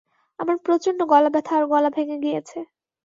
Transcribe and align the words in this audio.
আমার 0.39 0.57
প্রচন্ড 0.65 0.99
গলা 1.11 1.29
ব্যথা 1.29 1.53
আর 1.57 1.65
গলা 1.71 1.89
ভেঙ্গে 1.95 2.17
গিয়েছে। 2.23 2.57